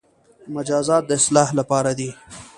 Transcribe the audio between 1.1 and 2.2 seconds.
اصلاح لپاره دي